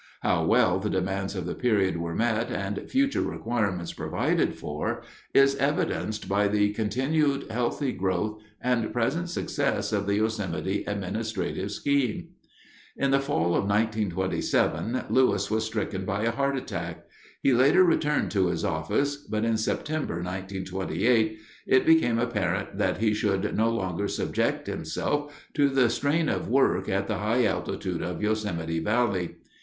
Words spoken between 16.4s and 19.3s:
attack. He later returned to his office,